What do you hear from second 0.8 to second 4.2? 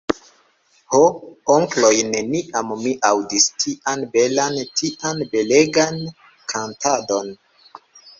Ho, onkloj, neniam mi aŭdis tian